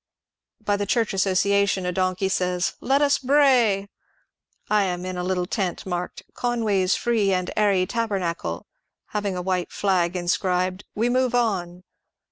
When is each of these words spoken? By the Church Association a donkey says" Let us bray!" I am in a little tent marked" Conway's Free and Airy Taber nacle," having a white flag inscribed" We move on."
By 0.65 0.77
the 0.77 0.87
Church 0.87 1.13
Association 1.13 1.85
a 1.85 1.91
donkey 1.91 2.27
says" 2.27 2.73
Let 2.81 3.03
us 3.03 3.19
bray!" 3.19 3.87
I 4.67 4.81
am 4.85 5.05
in 5.05 5.15
a 5.15 5.23
little 5.23 5.45
tent 5.45 5.85
marked" 5.85 6.23
Conway's 6.33 6.95
Free 6.95 7.31
and 7.31 7.51
Airy 7.55 7.85
Taber 7.85 8.17
nacle," 8.19 8.63
having 9.09 9.37
a 9.37 9.43
white 9.43 9.71
flag 9.71 10.15
inscribed" 10.15 10.85
We 10.95 11.07
move 11.07 11.35
on." 11.35 11.83